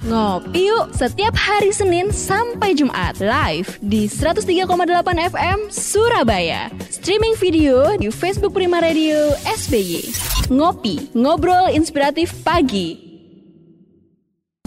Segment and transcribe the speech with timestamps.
[0.00, 4.64] Ngopi yuk setiap hari Senin sampai Jumat live di 103,8
[5.28, 6.72] FM Surabaya.
[6.88, 10.08] Streaming video di Facebook Prima Radio SBY.
[10.56, 12.96] Ngopi, ngobrol inspiratif pagi.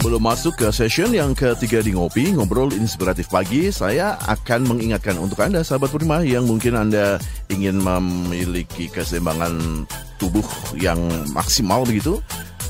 [0.06, 5.40] Belum masuk ke session yang ketiga di Ngopi, Ngobrol Inspiratif Pagi, saya akan mengingatkan untuk
[5.42, 7.16] Anda, sahabat Prima, yang mungkin Anda
[7.48, 9.88] ingin memiliki keseimbangan
[10.20, 10.44] tubuh
[10.76, 11.00] yang
[11.32, 12.20] maksimal begitu,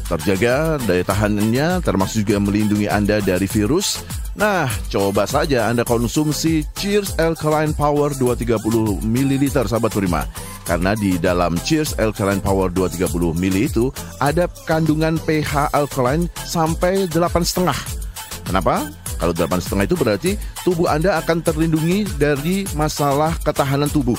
[0.04, 4.04] terjaga daya tahanannya termasuk juga melindungi Anda dari virus.
[4.34, 10.26] Nah, coba saja Anda konsumsi Cheers Alkaline Power 230 ml sahabat Prima.
[10.66, 13.84] Karena di dalam Cheers Alkaline Power 230 ml itu
[14.18, 18.02] ada kandungan pH alkaline sampai 8,5.
[18.44, 18.90] Kenapa?
[19.22, 20.30] Kalau 8,5 itu berarti
[20.66, 24.18] tubuh Anda akan terlindungi dari masalah ketahanan tubuh.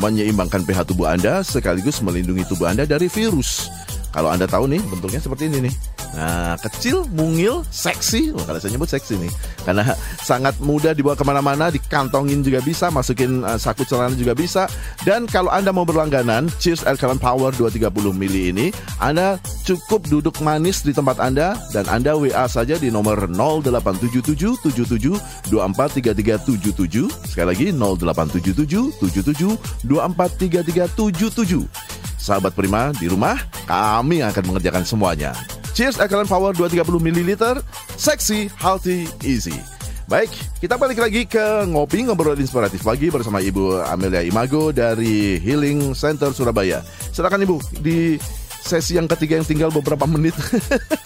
[0.00, 3.68] Menyeimbangkan pH tubuh Anda sekaligus melindungi tubuh Anda dari virus.
[4.10, 5.74] Kalau Anda tahu nih, bentuknya seperti ini nih.
[6.10, 8.34] Nah, kecil, mungil, seksi.
[8.34, 9.30] Oh, kalau saya nyebut seksi nih.
[9.62, 9.94] Karena
[10.28, 14.66] sangat mudah dibawa ke mana-mana, dikantongin juga bisa, masukin uh, saku celana juga bisa.
[15.06, 20.82] Dan kalau Anda mau berlangganan, Cheers Alkaline Power 230 mili ini, Anda cukup duduk manis
[20.82, 25.14] di tempat Anda, dan Anda WA saja di nomor 0877 77
[25.46, 27.06] 243377.
[27.30, 29.54] Sekali lagi, 0877 77
[29.86, 31.89] 243377.
[32.20, 35.32] Sahabat Prima di rumah, kami akan mengerjakan semuanya.
[35.72, 37.64] Cheers Alkaline Power 230 ml,
[37.96, 39.56] seksi, healthy, easy.
[40.04, 40.28] Baik,
[40.60, 46.34] kita balik lagi ke ngopi ngobrol inspiratif pagi bersama Ibu Amelia Imago dari Healing Center
[46.34, 46.84] Surabaya.
[47.14, 48.18] Silakan Ibu di
[48.60, 50.36] sesi yang ketiga yang tinggal beberapa menit.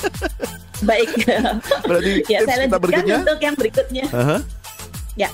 [0.89, 1.31] Baik.
[1.87, 3.17] Berarti ya, tips saya kita berikutnya.
[3.23, 4.05] untuk yang berikutnya.
[4.11, 4.39] Aha.
[5.15, 5.29] Ya,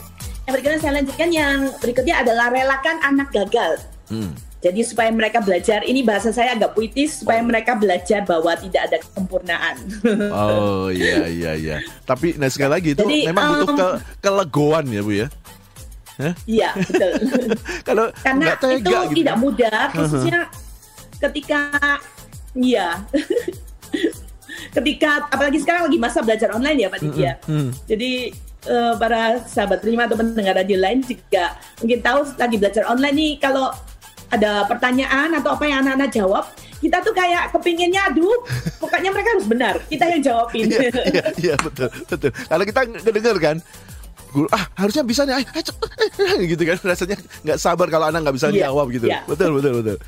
[0.45, 3.81] yang berikutnya saya lanjutkan yang berikutnya adalah relakan anak gagal.
[4.11, 4.35] Hmm.
[4.61, 8.97] Jadi supaya mereka belajar, ini bahasa saya agak puitis, supaya mereka belajar bahwa tidak ada
[9.01, 9.77] kesempurnaan.
[10.37, 11.77] Oh iya iya iya.
[12.05, 13.89] Tapi nah sekali lagi itu Jadi, memang butuh um, ke
[14.21, 15.29] kelegoan ya Bu ya.
[16.45, 17.11] Iya, betul.
[17.89, 19.17] Kalau Karena tega itu gitu.
[19.25, 20.41] tidak mudah, khususnya
[21.17, 21.61] ketika,
[22.53, 23.01] iya,
[24.77, 27.35] ketika apalagi sekarang lagi masa belajar online ya Pak Diki ya.
[27.49, 27.71] Hmm.
[27.89, 28.13] Jadi
[28.69, 33.33] eh, para sahabat terima atau pendengar radio lain juga mungkin tahu lagi belajar online nih
[33.41, 33.73] kalau
[34.31, 36.45] ada pertanyaan atau apa yang anak-anak jawab,
[36.79, 38.39] kita tuh kayak kepinginnya aduh,
[38.79, 40.67] pokoknya mereka harus benar, kita yang jawabin.
[40.71, 42.31] Iya iya iya betul betul.
[42.31, 43.57] Kalau kita ngedenger kan
[44.31, 48.37] guru ah harusnya bisa nih ayo, ayo, gitu kan rasanya nggak sabar kalau anak nggak
[48.39, 49.27] bisa Iya, jawab gitu iya.
[49.27, 49.99] betul betul betul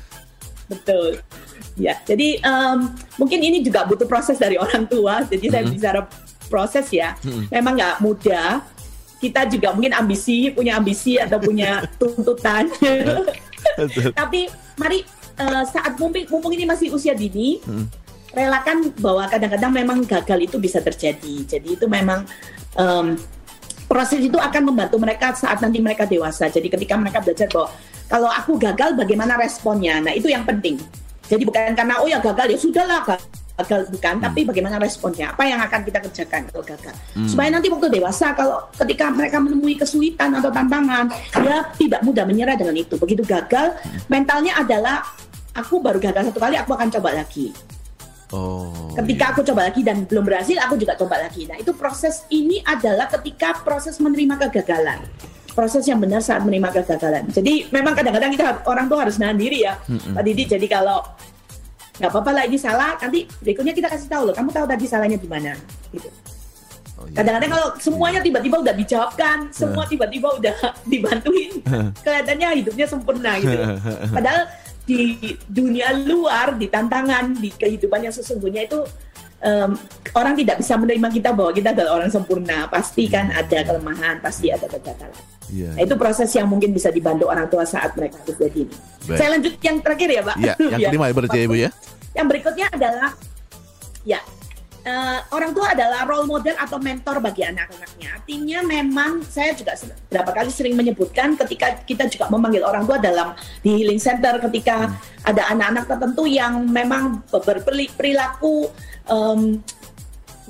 [0.63, 1.19] Betul.
[1.75, 2.87] Ya, jadi em,
[3.19, 5.27] mungkin ini juga butuh proses dari orang tua.
[5.27, 5.73] Jadi saya Mhm.
[5.75, 6.01] bicara
[6.47, 7.19] proses ya.
[7.51, 8.63] Memang nggak mudah.
[9.19, 12.71] Kita juga mungkin ambisi, punya ambisi atau punya tuntutan.
[14.19, 15.03] Tapi mari
[15.39, 17.87] eh, saat mumpung, mumpung ini masih usia dini, Hmm.
[18.33, 21.45] relakan bahwa kadang-kadang memang gagal itu bisa terjadi.
[21.45, 22.25] Jadi itu memang
[22.73, 23.13] em,
[23.85, 26.49] proses itu akan membantu mereka saat nanti mereka dewasa.
[26.49, 27.69] Jadi ketika mereka belajar bahwa
[28.09, 30.01] kalau aku gagal bagaimana responnya.
[30.01, 30.81] Nah, itu yang penting.
[31.29, 35.29] Jadi bukan karena oh ya gagal ya sudahlah gagal bukan, tapi bagaimana responnya.
[35.29, 36.95] Apa yang akan kita kerjakan kalau gagal.
[37.29, 42.57] Supaya nanti waktu dewasa kalau ketika mereka menemui kesulitan atau tantangan, dia tidak mudah menyerah
[42.57, 42.97] dengan itu.
[42.97, 43.77] Begitu gagal,
[44.09, 45.05] mentalnya adalah
[45.53, 47.53] aku baru gagal satu kali, aku akan coba lagi.
[48.33, 49.33] oh Ketika iya.
[49.37, 51.45] aku coba lagi dan belum berhasil, aku juga coba lagi.
[51.45, 55.05] Nah, itu proses ini adalah ketika proses menerima kegagalan.
[55.53, 57.29] Proses yang benar saat menerima kegagalan.
[57.29, 60.49] Jadi memang kadang-kadang kita orang tuh harus nahan diri ya, Pak Didi.
[60.49, 61.05] Jadi kalau
[61.93, 64.35] nggak apa-apa lah ini salah, nanti berikutnya kita kasih tahu loh.
[64.35, 65.53] Kamu tahu tadi salahnya di mana?
[65.93, 66.09] Gitu.
[66.97, 67.15] Oh, iya.
[67.21, 70.55] Kadang-kadang kalau semuanya tiba-tiba udah dijawabkan, semua tiba-tiba udah
[70.91, 71.53] dibantuin,
[72.05, 73.57] kelihatannya hidupnya sempurna gitu.
[74.17, 74.49] Padahal
[74.83, 75.15] di
[75.47, 78.83] dunia luar, di tantangan, di kehidupan yang sesungguhnya itu
[79.43, 79.71] em,
[80.15, 82.65] orang tidak bisa menerima kita bahwa kita adalah orang sempurna.
[82.71, 85.23] Pasti kan ada kelemahan, pasti ada kegagalan.
[85.51, 85.69] Iya.
[85.75, 88.73] Nah, itu proses yang mungkin bisa dibantu orang tua saat mereka usia dini.
[89.05, 89.17] Baik.
[89.19, 90.35] Saya lanjut yang terakhir ya, Pak.
[90.39, 91.69] Iya, yang Biar kelima ya berarti ya Ibu ya.
[92.13, 93.09] yang berikutnya adalah
[94.07, 94.19] ya
[94.83, 98.19] eh, orang tua adalah role model atau mentor bagi anak-anaknya.
[98.19, 99.79] Artinya memang saya juga
[100.11, 104.91] berapa kali sering menyebutkan ketika kita juga memanggil orang tua dalam di healing center ketika
[105.23, 108.67] ada anak-anak tertentu yang memang berperilaku
[109.07, 109.63] em,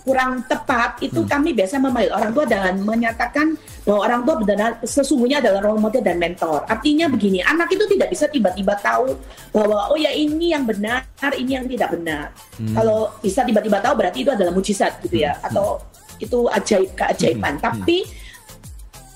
[0.04, 3.56] kurang tepat itu kami biasa memanggil orang tua dan menyatakan
[3.88, 6.68] bahwa orang tua benar sesungguhnya adalah role model dan mentor.
[6.68, 9.16] Artinya begini, anak itu tidak bisa tiba-tiba tahu
[9.56, 11.08] bahwa oh ya ini yang benar,
[11.40, 12.36] ini yang tidak benar.
[12.76, 15.80] Kalau bisa tiba-tiba tahu berarti itu adalah mujizat gitu ya atau
[16.20, 17.60] itu ajaib keajaiban.
[17.64, 18.04] Tapi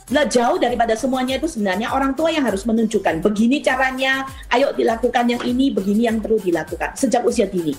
[0.07, 4.23] lah jauh daripada semuanya itu sebenarnya orang tua yang harus menunjukkan begini caranya,
[4.55, 7.75] ayo dilakukan yang ini, begini yang perlu dilakukan sejak usia dini.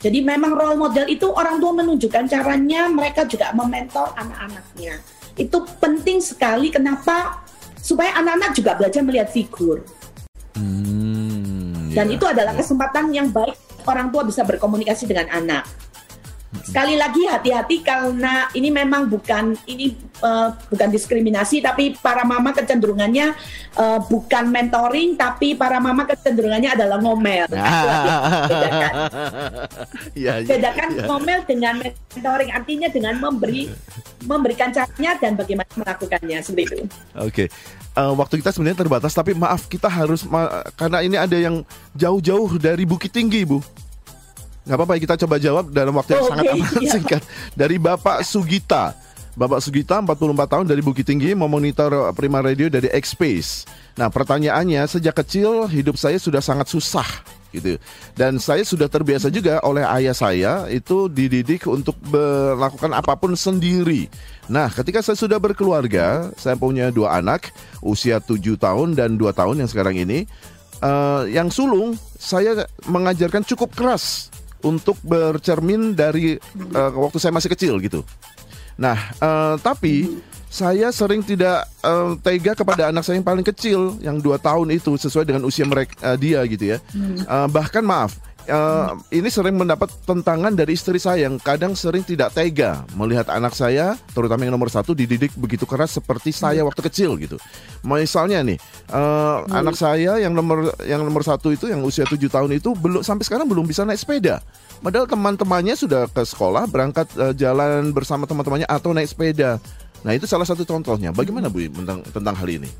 [0.00, 4.96] Jadi memang role model itu orang tua menunjukkan caranya, mereka juga mementor anak-anaknya.
[5.36, 6.72] Itu penting sekali.
[6.72, 7.44] Kenapa?
[7.76, 9.84] Supaya anak-anak juga belajar melihat figur.
[10.56, 12.64] Hmm, Dan ya, itu adalah ya.
[12.64, 15.68] kesempatan yang baik orang tua bisa berkomunikasi dengan anak.
[16.50, 23.26] Sekali lagi hati-hati karena ini memang bukan ini eh, bukan diskriminasi tapi para mama kecenderungannya
[23.78, 27.46] eh, bukan mentoring tapi para mama kecenderungannya adalah ngomel.
[28.50, 28.92] Bedakan,
[30.18, 31.04] ya, ya, bedakan ya.
[31.06, 33.70] ngomel dengan mentoring artinya dengan memberi
[34.26, 36.84] memberikan caranya dan bagaimana melakukannya seperti itu.
[37.14, 37.46] Oke,
[37.90, 41.66] Eh, waktu kita sebenarnya terbatas, tapi maaf kita harus ma- karena ini ada yang
[41.98, 43.58] jauh-jauh dari Bukit Tinggi, Bu.
[44.70, 46.90] Nggak apa-apa, kita coba jawab dalam waktu yang Oke, sangat amat iya.
[46.94, 47.22] singkat.
[47.58, 48.94] Dari Bapak Sugita,
[49.34, 53.66] Bapak Sugita 44 tahun dari Bukit Tinggi, memonitor eh, Prima Radio dari X-Space.
[53.98, 57.02] Nah, pertanyaannya sejak kecil hidup saya sudah sangat susah
[57.50, 57.82] gitu.
[58.14, 64.06] Dan saya sudah terbiasa juga oleh ayah saya itu dididik untuk melakukan apa pun sendiri.
[64.46, 67.50] Nah, ketika saya sudah berkeluarga, saya punya dua anak,
[67.82, 70.30] usia 7 tahun dan 2 tahun yang sekarang ini.
[70.80, 74.30] eh, yang sulung, saya mengajarkan cukup keras
[74.64, 78.04] untuk bercermin dari eh, waktu saya masih kecil gitu.
[78.80, 80.08] Nah, eh, tapi
[80.50, 84.98] saya sering tidak eh, tega kepada anak saya yang paling kecil, yang dua tahun itu
[84.98, 86.78] sesuai dengan usia mereka eh, dia gitu ya.
[86.96, 88.18] Eh, bahkan maaf,
[88.50, 93.54] eh, ini sering mendapat tentangan dari istri saya yang kadang sering tidak tega melihat anak
[93.54, 97.38] saya, terutama yang nomor satu dididik begitu keras seperti saya waktu kecil gitu.
[97.86, 98.58] Misalnya nih,
[98.90, 103.06] eh, anak saya yang nomor yang nomor satu itu yang usia tujuh tahun itu belum
[103.06, 104.42] sampai sekarang belum bisa naik sepeda.
[104.82, 109.62] Padahal teman-temannya sudah ke sekolah, berangkat eh, jalan bersama teman-temannya atau naik sepeda.
[110.02, 111.14] Nah itu salah satu contohnya.
[111.14, 112.70] Bagaimana Bu tentang tentang hal ini?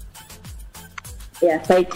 [1.41, 1.89] Ya, baik.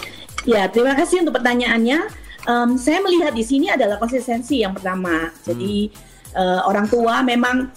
[0.44, 2.23] Ya, terima kasih untuk pertanyaannya.
[2.44, 5.32] Em, saya melihat di sini adalah konsistensi yang pertama.
[5.40, 5.88] Jadi
[6.30, 7.70] eh, orang tua memang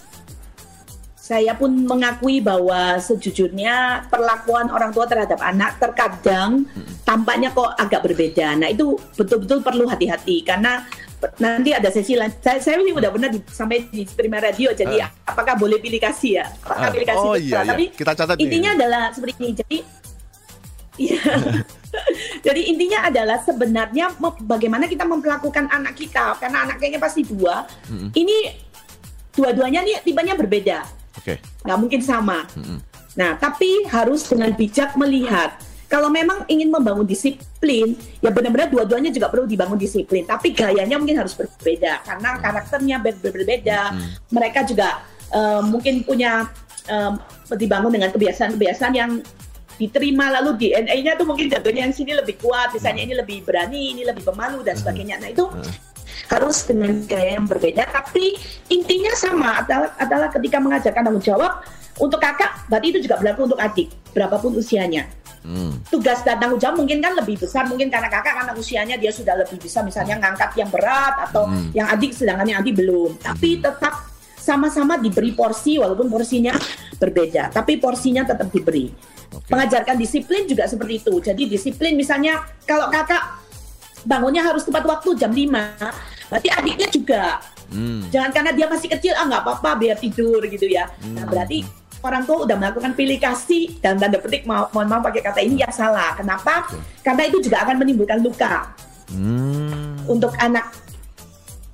[1.17, 6.63] saya pun mengakui bahwa sejujurnya perlakuan orang tua terhadap anak terkadang
[7.03, 8.55] tampaknya kok agak berbeda.
[8.55, 10.87] Nah itu betul-betul perlu hati-hati karena
[11.35, 12.31] nanti ada sesi lain.
[12.39, 14.71] Saya, saya ini udah pernah di, sampai di Prima Radio.
[14.71, 15.11] Jadi Ah.
[15.27, 16.45] apakah boleh pilih kasih ya?
[16.63, 17.71] Apakah Ah, pilih kasih oh iya, iya.
[17.71, 18.43] Tapi Kita catat nih.
[18.47, 19.51] intinya adalah seperti ini.
[19.53, 19.77] Jadi
[20.97, 21.21] Iya.
[22.47, 24.15] Jadi intinya adalah sebenarnya
[24.47, 27.67] bagaimana kita memperlakukan anak kita karena anak kayaknya pasti dua.
[27.91, 28.15] Mm-mm.
[28.15, 28.37] Ini
[29.35, 30.87] dua-duanya nih tipenya berbeda,
[31.19, 31.43] Oke.
[31.67, 32.47] nggak mungkin sama.
[32.55, 32.79] Mm-mm.
[33.19, 35.59] Nah, tapi harus dengan bijak melihat.
[35.87, 40.23] Kalau memang ingin membangun disiplin, ya benar-benar dua-duanya juga perlu dibangun disiplin.
[40.23, 43.91] Tapi gayanya mungkin harus berbeda karena karakternya ber- ber- berbeda.
[43.95, 44.07] Mm.
[44.31, 46.47] Mereka juga eh, mungkin punya
[46.87, 47.11] eh,
[47.55, 49.19] dibangun dengan kebiasaan-kebiasaan yang
[49.77, 54.01] diterima lalu DNA-nya tuh mungkin jatuhnya yang sini lebih kuat, misalnya ini lebih berani, ini
[54.03, 55.21] lebih pemalu dan sebagainya.
[55.21, 55.45] Nah itu
[56.27, 58.35] harus dengan gaya yang berbeda, tapi
[58.73, 61.61] intinya sama adalah, adalah ketika mengajarkan tanggung jawab
[62.01, 65.07] untuk kakak, berarti itu juga berlaku untuk adik, berapapun usianya.
[65.47, 65.79] Hmm.
[65.87, 69.39] Tugas dan tanggung jawab mungkin kan lebih besar, mungkin karena kakak karena usianya dia sudah
[69.39, 71.71] lebih bisa misalnya ngangkat yang berat atau Hmm.
[71.71, 73.15] yang adik sedangkan yang adik belum.
[73.23, 73.93] Tapi tetap
[74.35, 76.51] sama-sama diberi porsi walaupun porsinya
[76.99, 78.91] berbeda, tapi porsinya tetap diberi.
[79.33, 79.49] Oke.
[79.51, 81.13] Mengajarkan disiplin juga seperti itu.
[81.19, 83.43] Jadi disiplin misalnya kalau kakak
[84.07, 87.23] bangunnya harus tepat waktu jam 5, berarti adiknya juga.
[87.67, 88.07] Hmm.
[88.07, 90.87] Jangan karena dia masih kecil, ah nggak apa-apa biar tidur gitu ya.
[91.11, 91.31] Nah Hmm.
[91.31, 91.67] berarti
[91.99, 95.59] orang tua udah melakukan pilih kasih dan tanda petik mau, mohon maaf pakai kata ini
[95.59, 96.15] yang salah.
[96.15, 96.63] Kenapa?
[96.71, 96.79] Oke.
[97.03, 98.71] Karena itu juga akan menimbulkan luka
[99.11, 99.99] Hmm.
[100.07, 100.71] untuk anak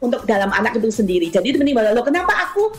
[0.01, 1.29] untuk dalam anak itu sendiri.
[1.31, 2.73] Jadi itu menimbulkan loh kenapa aku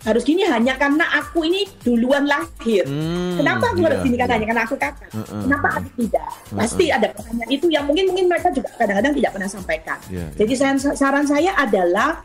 [0.00, 2.88] harus gini hanya karena aku ini duluan lahir.
[2.88, 4.46] Hmm, Kenapa aku harus iya, gini kan iya.
[4.48, 5.10] karena aku kakak?
[5.12, 5.42] Heeh.
[5.44, 6.28] Kenapa adik tidak?
[6.56, 9.98] Pasti ada pertanyaan itu yang mungkin mungkin mereka juga kadang-kadang tidak pernah sampaikan.
[10.08, 10.36] Iya, iya.
[10.40, 12.24] Jadi saran, saran saya adalah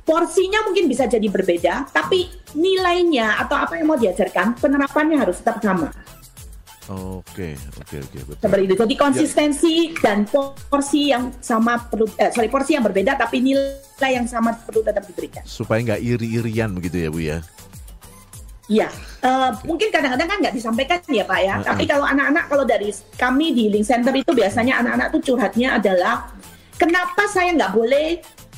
[0.00, 5.60] porsinya mungkin bisa jadi berbeda, tapi nilainya atau apa yang mau diajarkan penerapannya harus tetap
[5.60, 5.92] sama.
[6.90, 8.42] Oke, oke, oke, betul.
[8.42, 8.74] Seperti itu.
[8.74, 14.26] Jadi konsistensi dan porsi yang sama perlu eh, sorry porsi yang berbeda tapi nilai yang
[14.26, 15.46] sama perlu tetap diberikan.
[15.46, 17.38] Supaya nggak iri-irian begitu ya, Bu ya.
[18.70, 21.54] Iya, Eh, mungkin kadang-kadang kan nggak disampaikan ya Pak ya.
[21.60, 21.68] Mm-mm.
[21.68, 22.88] Tapi kalau anak-anak kalau dari
[23.20, 26.32] kami di Link Center itu biasanya anak-anak tuh curhatnya adalah
[26.80, 28.06] kenapa saya nggak boleh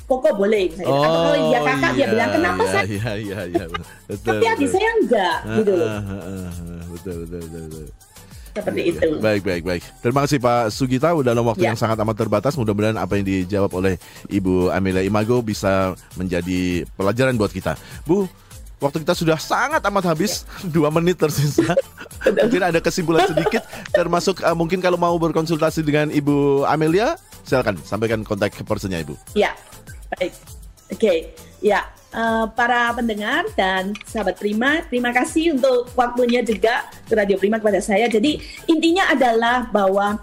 [0.02, 0.92] Koko boleh misalnya.
[0.92, 3.64] Atau kalau dia kakak dia iya, bilang kenapa iya, saya Iya, iya, iya.
[4.10, 4.28] Betul.
[4.28, 5.88] tapi adik saya enggak gitu loh.
[5.88, 6.50] Ah, ah, ah,
[6.92, 7.86] Betul, betul, betul, betul.
[8.52, 8.98] Seperti Iya, itu.
[9.08, 9.20] iya.
[9.20, 9.82] Baik, baik, baik.
[10.04, 11.72] Terima kasih Pak Sugita dalam waktu Ya.
[11.72, 12.52] yang sangat amat terbatas.
[12.54, 13.96] Mudah-mudahan apa yang dijawab oleh
[14.28, 17.80] Ibu Amelia Imago bisa menjadi pelajaran buat kita.
[18.04, 18.28] Bu,
[18.76, 21.64] waktu kita sudah sangat amat habis, dua menit tersisa.
[22.44, 28.20] mungkin ada kesimpulan sedikit, termasuk eh, mungkin kalau mau berkonsultasi dengan Ibu Amelia, silakan sampaikan
[28.20, 29.16] kontak personnya Ibu.
[29.32, 29.56] Ya,
[30.20, 30.32] baik.
[30.92, 31.32] Oke,
[31.64, 31.80] ya
[32.12, 37.80] uh, para pendengar dan sahabat Prima, terima kasih untuk waktunya juga ke Radio Prima kepada
[37.82, 38.06] saya.
[38.06, 38.38] Jadi
[38.68, 40.20] intinya adalah bahwa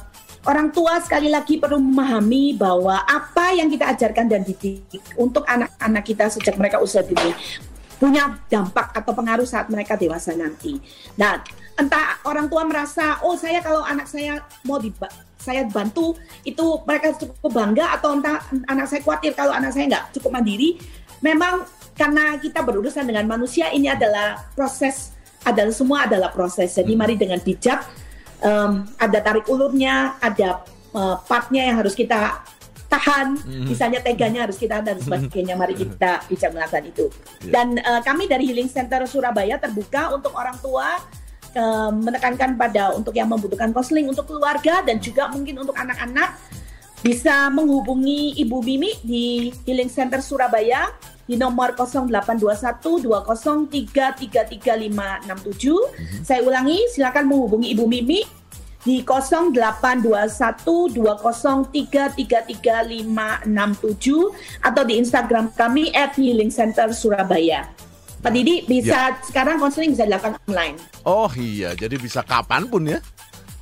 [0.47, 4.85] orang tua sekali lagi perlu memahami bahwa apa yang kita ajarkan dan didik
[5.19, 7.35] untuk anak-anak kita sejak mereka usia dini
[7.99, 10.79] punya dampak atau pengaruh saat mereka dewasa nanti.
[11.19, 11.43] Nah,
[11.75, 14.87] entah orang tua merasa, oh saya kalau anak saya mau di
[15.39, 20.15] saya bantu itu mereka cukup bangga atau entah anak saya khawatir kalau anak saya nggak
[20.15, 20.75] cukup mandiri
[21.23, 21.63] memang
[21.99, 25.11] karena kita berurusan dengan manusia ini adalah proses
[25.43, 27.83] adalah semua adalah proses jadi mari dengan bijak
[28.39, 30.63] um, ada tarik ulurnya ada
[30.95, 32.39] uh, partnya yang harus kita
[32.89, 33.65] tahan, mm-hmm.
[33.69, 35.53] misalnya teganya harus kita dan sebagainya.
[35.53, 37.05] Mari kita bisa melakukan itu.
[37.45, 37.53] Yeah.
[37.53, 40.97] Dan uh, kami dari Healing Center Surabaya terbuka untuk orang tua
[41.53, 46.33] uh, menekankan pada untuk yang membutuhkan konseling untuk keluarga dan juga mungkin untuk anak-anak
[46.99, 50.91] bisa menghubungi Ibu Mimi di Healing Center Surabaya
[51.29, 55.29] di nomor 0821 203333567.
[55.29, 56.25] Mm-hmm.
[56.25, 58.23] Saya ulangi, silakan menghubungi Ibu Mimi
[58.83, 67.67] di 0821 203333567 atau di Instagram kami at Healing Center Surabaya.
[68.19, 69.23] Pak Didi bisa ya.
[69.23, 70.75] sekarang konseling bisa dilakukan online.
[71.07, 72.99] Oh iya, jadi bisa kapan pun ya.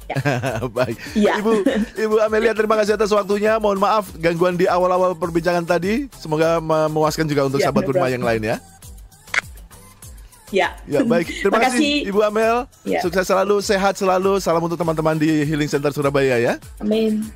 [0.08, 0.16] Ya.
[0.78, 0.96] Baik.
[1.14, 1.34] Ya.
[1.44, 3.60] Ibu Ibu Amelia terima kasih atas waktunya.
[3.60, 6.08] Mohon maaf gangguan di awal-awal perbincangan tadi.
[6.16, 8.58] Semoga memuaskan juga untuk ya, sahabat rumah yang lain ya.
[10.50, 10.80] Ya.
[10.88, 11.28] Ya, baik.
[11.44, 12.64] Terima kasih Ibu Amel.
[12.88, 13.04] Ya.
[13.04, 14.40] Sukses selalu, sehat selalu.
[14.40, 16.54] Salam untuk teman-teman di Healing Center Surabaya ya.
[16.80, 17.28] Amin.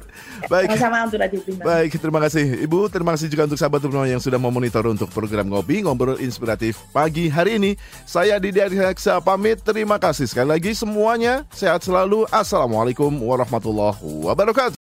[0.47, 0.73] Baik.
[0.73, 1.61] Sama-sama untuk Radio Prima.
[1.61, 2.79] Baik, terima kasih Ibu.
[2.89, 7.27] Terima kasih juga untuk sahabat Prima yang sudah memonitor untuk program Ngopi Ngobrol Inspiratif pagi
[7.29, 7.71] hari ini.
[8.07, 9.61] Saya Didi Adhiksa pamit.
[9.61, 11.45] Terima kasih sekali lagi semuanya.
[11.53, 12.25] Sehat selalu.
[12.31, 14.80] Assalamualaikum warahmatullahi wabarakatuh.